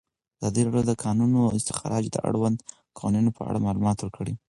ازادي 0.41 0.61
راډیو 0.65 0.83
د 0.87 0.89
د 0.89 0.93
کانونو 1.03 1.39
استخراج 1.57 2.03
د 2.11 2.17
اړونده 2.27 2.63
قوانینو 2.97 3.31
په 3.37 3.41
اړه 3.49 3.63
معلومات 3.65 3.97
ورکړي. 3.99 4.33